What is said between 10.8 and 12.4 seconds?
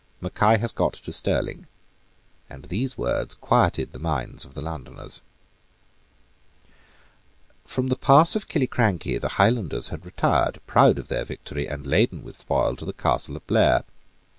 of their victory, and laden with